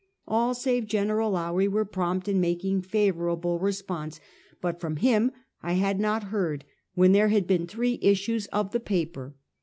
All, 0.27 0.55
save 0.55 0.87
Gen. 0.87 1.09
Lowrie, 1.09 1.67
were 1.67 1.85
prompt 1.85 2.27
in 2.27 2.41
making 2.41 2.81
favorable 2.81 3.59
response; 3.59 4.19
but 4.59 4.79
from 4.81 4.95
him 4.95 5.31
I 5.61 5.73
had 5.73 5.99
not 5.99 6.23
heard, 6.33 6.65
when 6.95 7.11
there 7.11 7.27
had 7.29 7.45
been 7.45 7.67
three 7.67 7.99
issues 8.01 8.47
of 8.47 8.71
the 8.71 8.79
paper. 8.79 9.35